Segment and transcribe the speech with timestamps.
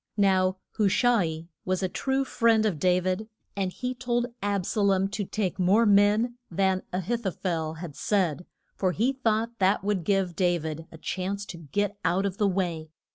[0.17, 4.65] Now Hu sha i was a true friend of Da vid, and he told Ab
[4.65, 9.13] sa lom to take more men than A hith o phel had said, for he
[9.13, 12.89] thought that would give Da vid a chance to get out of the way.